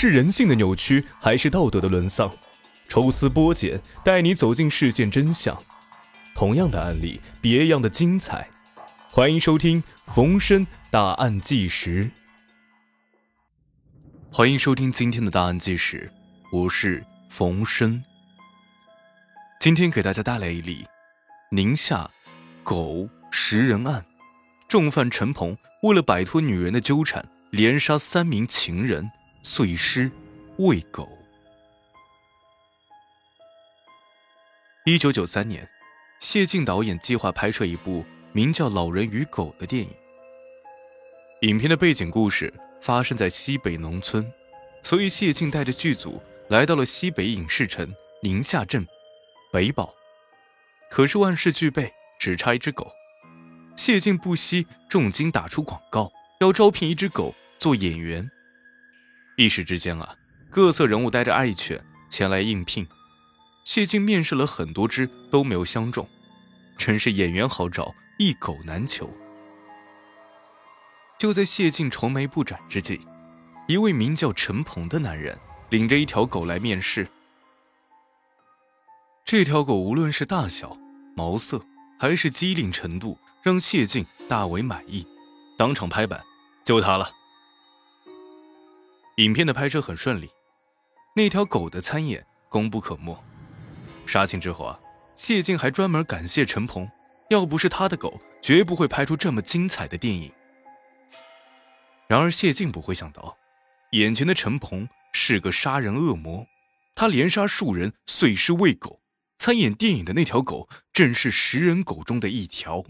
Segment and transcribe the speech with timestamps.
[0.00, 2.30] 是人性的扭曲，还是道德的沦丧？
[2.88, 5.60] 抽丝剥茧，带你走进事件真相。
[6.36, 8.48] 同样的案例，别样的精彩。
[9.10, 9.82] 欢迎收听
[10.14, 12.04] 《逢申大案纪实》。
[14.30, 16.08] 欢迎收听今天的大案纪实，
[16.52, 18.00] 我是冯申。
[19.58, 20.86] 今天给大家带来一例
[21.50, 22.08] 宁夏
[22.62, 24.06] 狗食人案。
[24.68, 29.10] 重犯陈鹏为了摆脱女人的纠缠，连杀三名情人，
[29.50, 30.10] 碎尸
[30.58, 31.08] 喂狗。
[34.84, 35.66] 一九九三年，
[36.20, 39.90] 谢晋导演计划拍摄一部名叫《老人与狗》的电影。
[41.40, 44.30] 影片的背景故事发生在西北农村，
[44.82, 47.90] 所以谢晋带着剧组来到了西北影视城
[48.22, 48.86] 宁夏镇
[49.50, 49.94] 北堡。
[50.90, 52.86] 可是万事俱备，只差一只狗。
[53.76, 58.30] 谢晋不惜重金打出广告，要招聘一只狗做演员。
[59.38, 60.16] 一时之间啊，
[60.50, 62.84] 各色人物带着爱犬前来应聘。
[63.64, 66.08] 谢晋面试了很多只，都没有相中，
[66.76, 69.08] 真是演员好找，一狗难求。
[71.20, 73.00] 就在谢晋愁眉不展之际，
[73.68, 75.38] 一位名叫陈鹏的男人
[75.70, 77.08] 领着一条狗来面试。
[79.24, 80.76] 这条狗无论是大小、
[81.14, 81.64] 毛色，
[81.96, 85.06] 还是机灵程度，让谢晋大为满意，
[85.56, 86.20] 当场拍板，
[86.64, 87.12] 就他了。
[89.18, 90.30] 影片的拍摄很顺利，
[91.16, 93.20] 那条狗的参演功不可没。
[94.06, 94.78] 杀青之后啊，
[95.16, 96.88] 谢晋还专门感谢陈鹏，
[97.28, 100.32] 要不是他的狗，绝不会拍出这么精彩的电影。
[102.06, 103.36] 然而谢晋不会想到，
[103.90, 106.46] 眼前的陈鹏是个杀人恶魔，
[106.94, 109.00] 他连杀数人，碎尸喂狗。
[109.36, 112.84] 参演电影的那条狗，正是食人狗中的一条。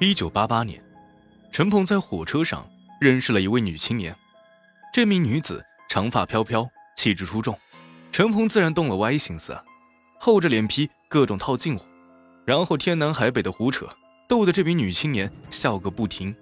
[0.00, 0.82] 一九八八年，
[1.54, 2.68] 陈鹏在火车上
[3.00, 4.12] 认识了一位女青年。
[4.92, 7.56] 这名女子长发飘飘，气质出众，
[8.10, 9.56] 陈鹏自然动了歪心思，
[10.18, 11.86] 厚着脸皮各种套近乎，
[12.44, 13.88] 然后天南海北的胡扯，
[14.28, 16.34] 逗得这名女青年笑个不停。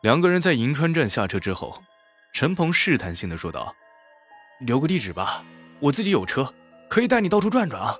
[0.00, 1.82] 两个人在银川站下车之后，
[2.32, 3.76] 陈鹏试探性的说道。
[4.60, 5.44] 留个地址吧，
[5.80, 6.54] 我自己有车，
[6.88, 7.94] 可以带你到处转转啊。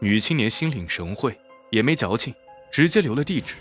[0.00, 1.38] 女青年心领神会，
[1.70, 2.34] 也没矫情，
[2.72, 3.54] 直接留了地址。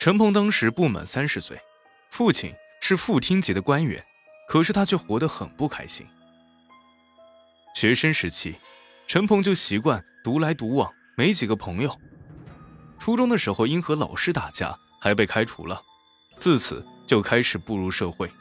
[0.00, 1.60] 陈鹏当时不满三十岁，
[2.08, 4.02] 父亲是副厅级的官员，
[4.48, 6.06] 可是他却活得很不开心。
[7.74, 8.56] 学生时期，
[9.06, 11.94] 陈鹏就习惯独来独往，没几个朋友。
[12.98, 15.82] 初中的时候，因和老师打架，还被开除了，
[16.38, 18.32] 自此就开始步入社会。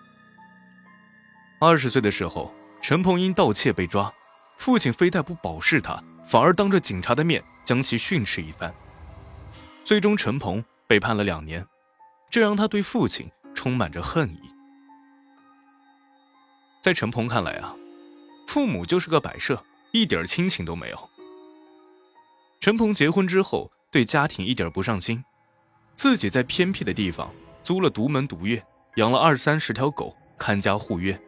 [1.60, 4.10] 二十岁的时候，陈鹏因盗窃被抓，
[4.58, 8.74] 父亲非但不保释他，反而当着警察的面将其训斥一番。
[9.84, 11.64] 最终，陈鹏被判了两年，
[12.32, 14.42] 这让他对父亲充满着恨意。
[16.82, 17.76] 在陈鹏看来啊，
[18.48, 21.10] 父母就是个摆设，一点亲情都没有。
[22.60, 25.24] 陈鹏结婚之后，对家庭一点不上心，
[25.96, 28.64] 自己在偏僻的地方租了独门独院，
[28.96, 31.22] 养了二三十条狗，看家护院。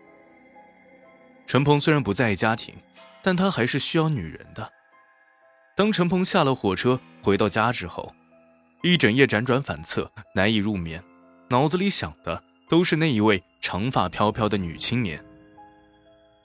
[1.46, 2.74] 陈鹏虽然不在意家庭，
[3.22, 4.72] 但他还是需要女人的。
[5.76, 8.12] 当陈鹏下了火车回到家之后，
[8.84, 11.04] 一整夜辗转反侧，难以入眠，
[11.50, 15.24] 脑子里想的都是那一位长发飘飘的女青年。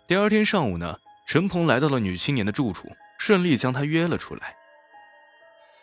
[0.07, 2.89] 第二天上午呢，陈鹏来到了女青年的住处，
[3.19, 4.55] 顺利将她约了出来。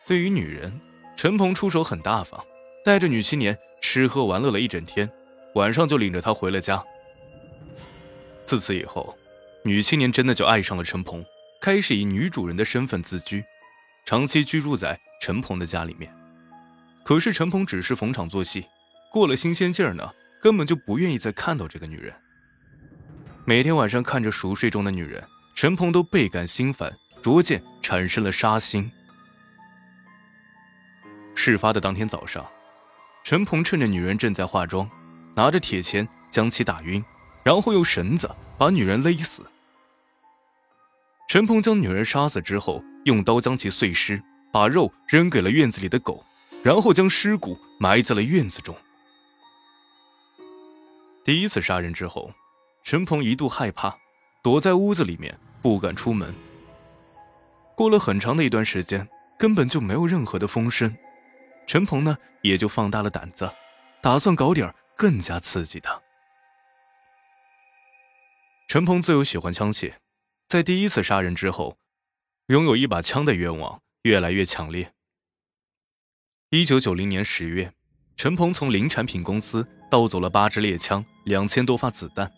[0.05, 0.79] 对于女人，
[1.15, 2.39] 陈鹏出手很大方，
[2.85, 5.09] 带着女青年吃喝玩乐了一整天，
[5.55, 6.83] 晚上就领着她回了家。
[8.45, 9.17] 自此以后，
[9.63, 11.25] 女青年真的就爱上了陈鹏，
[11.59, 13.43] 开始以女主人的身份自居，
[14.05, 16.13] 长期居住在陈鹏的家里面。
[17.03, 18.65] 可是陈鹏只是逢场作戏，
[19.11, 20.09] 过了新鲜劲儿呢，
[20.41, 22.13] 根本就不愿意再看到这个女人。
[23.45, 25.21] 每天晚上看着熟睡中的女人，
[25.55, 28.89] 陈鹏都倍感心烦，逐渐产生了杀心。
[31.35, 32.45] 事发的当天早上，
[33.23, 34.89] 陈鹏趁着女人正在化妆，
[35.35, 37.03] 拿着铁钳将其打晕。
[37.43, 39.45] 然后用绳子把女人勒死。
[41.27, 46.23] 陈鹏将女人杀死之后，用刀将其碎尸，把肉扔给了院子里的狗，
[46.63, 48.75] 然后将尸骨埋在了院子中。
[51.25, 52.33] 第一次杀人之后，
[52.83, 53.97] 陈鹏一度害怕，
[54.41, 56.33] 躲在屋子里面不敢出门。
[57.75, 59.07] 过了很长的一段时间，
[59.37, 60.95] 根本就没有任何的风声，
[61.67, 63.49] 陈鹏呢也就放大了胆子，
[64.01, 66.01] 打算搞点更加刺激的。
[68.69, 69.95] 陈鹏自幼喜欢枪械，
[70.47, 71.77] 在第一次杀人之后，
[72.47, 74.93] 拥有一把枪的愿望越来越强烈。
[76.53, 77.73] 一九九零年十月，
[78.15, 82.31] 陈鹏从林产品公司盗走了八支猎枪、两千多发子弹。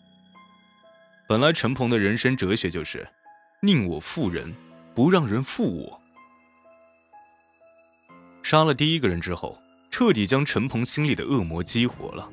[1.28, 3.06] 本来陈鹏的人生哲学就是
[3.60, 4.54] “宁我负人，
[4.94, 6.00] 不让人负我”。
[8.42, 9.60] 杀了第一个人之后，
[9.90, 12.26] 彻底将陈鹏心里的恶魔激活了。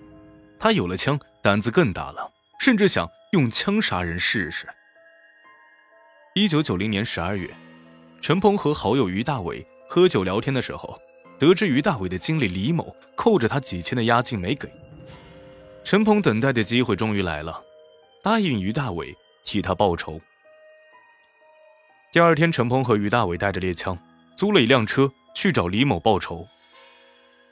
[0.58, 2.32] 他有了枪，胆子更大了，
[2.62, 4.66] 甚至想用枪杀人试试。
[6.34, 7.54] 一九九零年十二月，
[8.22, 10.98] 陈鹏和好友于大伟喝酒聊天的时候。
[11.44, 14.72] 得知于大伟的经理李某扣着他几千的押金没给，
[15.84, 17.62] 陈鹏等待的机会终于来了，
[18.24, 19.14] 答应于大伟
[19.44, 20.22] 替他报仇。
[22.14, 23.98] 第二天，陈鹏和于大伟带着猎枪，
[24.38, 26.48] 租了一辆车去找李某报仇。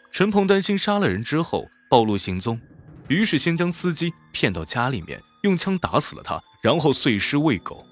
[0.09, 2.57] 陈鹏担心杀了人之后暴露行踪，
[3.09, 7.85] 于是先将司机骗到家里面，用枪打死了他，然后碎尸喂狗。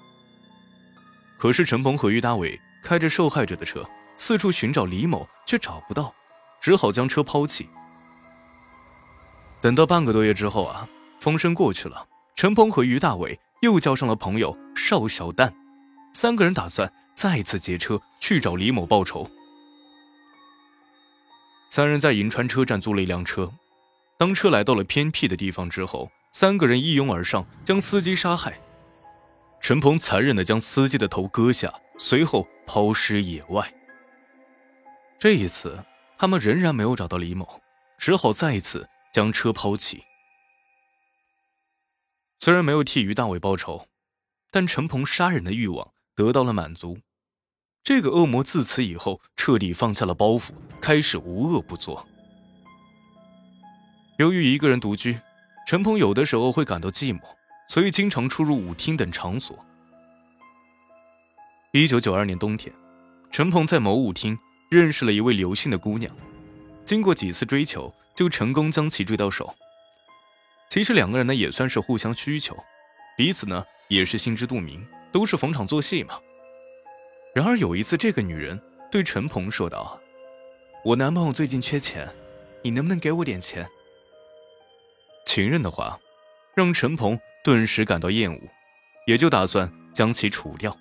[1.36, 3.86] 可是陈鹏和于大伟开着受害者的车。
[4.16, 6.14] 四处寻找李某，却找不到，
[6.60, 7.68] 只好将车抛弃。
[9.60, 10.88] 等到半个多月之后啊，
[11.18, 12.06] 风声过去了，
[12.36, 15.52] 陈鹏和于大伟又叫上了朋友邵小蛋，
[16.14, 19.28] 三个人打算再次劫车去找李某报仇。
[21.68, 23.50] 三人在银川车站租了一辆车，
[24.20, 28.56] 当车来到了偏僻的地方之后，三个人一拥而上，将司机杀害。
[29.60, 33.74] 陈鹏残忍地将司机的头割下，随后抛尸野外。
[35.20, 35.84] 这一次，
[36.16, 37.60] 他们仍然没有找到李某，
[37.98, 40.02] 只好再一次将车抛弃。
[42.38, 43.86] 虽然没有替于大伟报仇，
[44.50, 47.00] 但陈鹏杀人的欲望得到了满足。
[47.84, 52.08] 这个恶魔自此以后彻底放下了包袱，开始无恶不作。
[54.16, 55.20] 由于一个人独居，
[55.66, 57.20] 陈鹏有的时候会感到寂寞，
[57.68, 59.58] 所以经常出入舞厅等场所。
[61.72, 62.74] 一九九二年冬天，
[63.30, 64.38] 陈鹏在某舞厅。
[64.70, 66.08] 认识了一位刘姓的姑娘，
[66.84, 69.52] 经过几次追求，就成功将其追到手。
[70.68, 72.56] 其实两个人呢也算是互相需求，
[73.16, 76.20] 彼此呢也是心知肚明，都是逢场作戏嘛。
[77.34, 78.62] 然而有一次，这个女人
[78.92, 80.00] 对陈鹏说道
[80.86, 82.08] ：“我男朋友最近缺钱，
[82.62, 83.68] 你能不能给我点钱？”
[85.26, 85.98] 情人的话，
[86.54, 88.38] 让陈鹏顿时感到厌恶，
[89.08, 90.78] 也就打算将其除掉。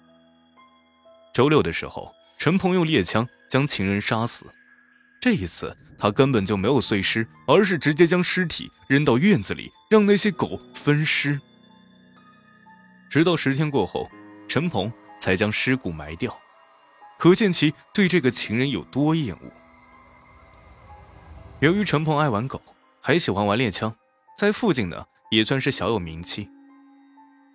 [1.34, 2.14] 周六的时候。
[2.42, 4.46] 陈鹏用猎枪将情人杀死，
[5.20, 11.42] 这一次他根本就没有碎尸，而是直接将尸体扔到院子里，让那些狗分尸。
[13.10, 14.08] 直到十天过后，
[14.48, 16.38] 陈鹏才将尸骨埋掉，
[17.18, 19.52] 可见其对这个情人有多厌恶。
[21.60, 22.62] 由于陈鹏爱玩狗，
[23.02, 23.94] 还喜欢玩猎枪，
[24.38, 26.48] 在附近呢也算是小有名气。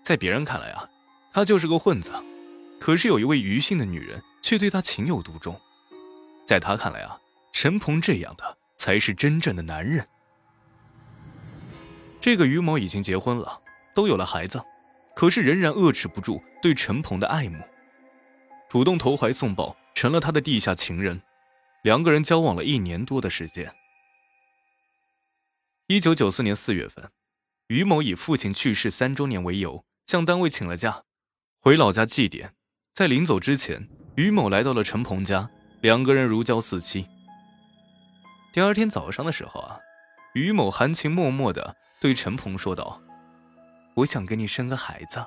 [0.02, 0.88] 在别人看来啊，
[1.32, 2.11] 他就是个混子，
[2.81, 4.20] 可是有一位余姓的女人。
[4.44, 5.58] 却对他情有独钟，
[6.46, 7.19] 在他看来啊，
[7.52, 10.06] 陈鹏这样的才是真正的男人。
[12.20, 13.61] 这个于某已经结婚了，
[13.94, 14.62] 都有了孩子，
[15.14, 17.64] 可是仍然遏制不住对陈鹏的爱慕，
[18.69, 21.23] 主动投怀送抱，成了他的地下情人。
[21.82, 23.75] 两个人交往了一年多的时间。
[25.87, 27.11] 一九九四年四月份，
[27.67, 31.05] 于某以父亲去世三周年为由，向单位请了假，
[31.61, 32.50] 回老家祭奠。
[32.94, 33.88] 在临走之前。
[34.17, 35.50] 于某来到了陈鹏家，
[35.84, 37.06] 两个人如胶似漆。
[38.54, 39.78] 第二天早上的时候啊，
[40.32, 43.02] 于某含情脉脉的对陈鹏说道
[43.97, 45.23] ：“我想跟你生个孩子。”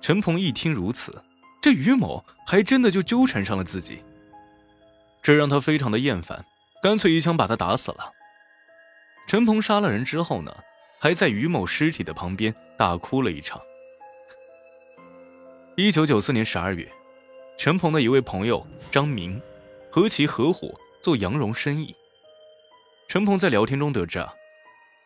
[0.00, 1.24] 陈鹏一听如此，
[1.60, 4.04] 这于某还真的就纠缠上了自己，
[5.20, 6.44] 这让他非常的厌烦，
[6.80, 8.12] 干脆一枪把他打死了。
[9.26, 10.54] 陈鹏杀了人之后呢，
[11.00, 13.60] 还在于某尸体的旁边大哭了一场。
[15.76, 16.88] 一九九四年十二月。
[17.56, 19.40] 陈鹏的一位朋友张明
[19.90, 21.94] 和其合伙做羊绒生意。
[23.08, 24.32] 陈鹏在聊天中得知，啊，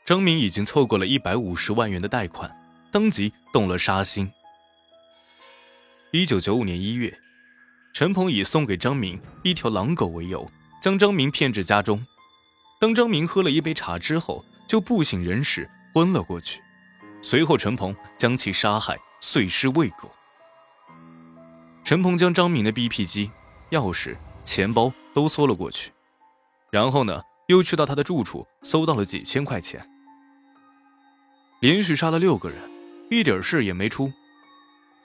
[0.04, 2.50] 张明已经凑够了一百五十万元的贷款，
[2.90, 4.30] 当即动了杀心。
[6.10, 7.16] 一九九五年一月，
[7.92, 10.50] 陈鹏以送给张明一条狼狗为由，
[10.80, 12.04] 将张明骗至家中。
[12.80, 16.60] 当张明喝了一杯茶之后，就不省人事，昏了过去。
[17.20, 20.10] 随后，陈鹏将其杀害，碎尸喂狗。
[21.88, 23.30] 陈鹏将张敏的 BP 机、
[23.70, 24.14] 钥匙、
[24.44, 25.90] 钱包都搜了过去，
[26.70, 29.88] 然后呢，又去到他的住处，搜到了几千块钱。
[31.60, 32.58] 连续杀了六个人，
[33.10, 34.12] 一点事也没出，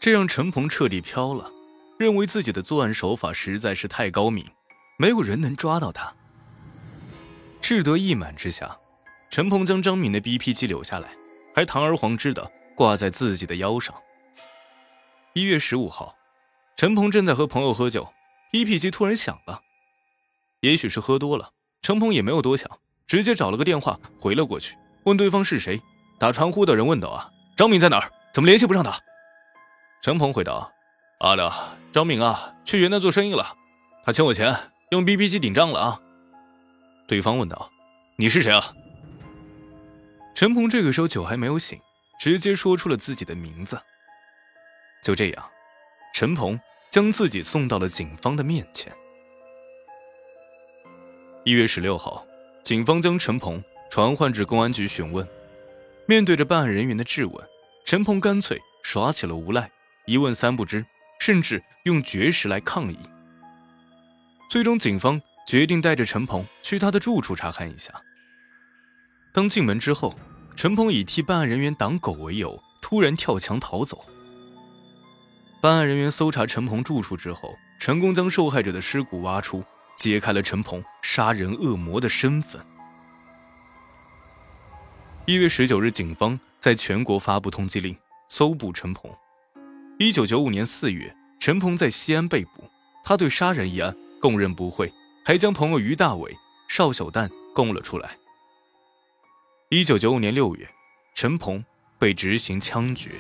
[0.02, 1.50] 这让陈鹏彻底飘了，
[1.98, 4.46] 认为自己的作案手法实在是太高明，
[4.98, 6.14] 没有人能抓到他。
[7.62, 8.78] 志得意满之下，
[9.30, 11.16] 陈鹏将张敏的 BP 机留下来，
[11.56, 13.96] 还堂而皇之的挂在自己的腰上。
[15.32, 16.14] 一月十五号。
[16.76, 18.08] 陈鹏正在和朋友喝酒
[18.52, 19.62] ，BP 机突然响了。
[20.62, 21.52] 也许是喝多了，
[21.82, 22.70] 陈鹏也没有多想，
[23.08, 24.76] 直接找了个电话回了过去，
[25.06, 25.80] 问对方是谁。
[26.20, 28.10] 打传呼的人问道：“啊，张敏在哪儿？
[28.34, 28.98] 怎么联系不上他？”
[30.02, 30.72] 陈鹏回答
[31.20, 31.52] ：“阿亮，
[31.92, 33.56] 张敏啊，去云南做生意了，
[34.06, 34.56] 他欠我钱，
[34.92, 36.00] 用 B B 机顶账了啊。”
[37.08, 37.70] 对方问道
[38.18, 38.74] ：“你是谁啊？”
[40.34, 41.80] 陈鹏这个时候酒还没有醒，
[42.20, 43.82] 直接说出了自己的名字。
[45.04, 45.50] 就这样，
[46.14, 46.60] 陈鹏
[46.92, 48.96] 将自己送到了警方的面前。
[51.44, 52.24] 一月十六号，
[52.64, 55.28] 警方将陈鹏传唤至公安局询问。
[56.06, 57.36] 面对着办案人员的质问，
[57.84, 59.72] 陈鹏干脆耍起了无赖，
[60.06, 60.86] 一问三不知，
[61.20, 63.00] 甚至用绝食来抗议。
[64.52, 67.92] 最终，警方决定带着陈鹏去他的住处查看一下。
[69.34, 70.16] 当进门之后，
[70.56, 74.06] 陈鹏以替办案人员挡狗为由，突然跳墙逃走。
[75.64, 79.64] 办案人员搜查陈鹏住处之后，成功将受害者的尸骨挖出，
[79.96, 82.62] 揭开了陈鹏杀人恶魔的身份。
[85.26, 87.96] 一月十九日，警方在全国发布通缉令，
[88.28, 89.10] 搜捕陈鹏。
[90.00, 92.70] 一九九五年四月，陈鹏在西安被捕，
[93.06, 94.92] 他对杀人一案供认不讳，
[95.24, 96.36] 还将朋友于大伟、
[96.68, 98.18] 邵小旦供了出来。
[99.70, 100.70] 一九九五年六月，
[101.16, 101.64] 陈鹏
[101.98, 103.12] 被执行枪决。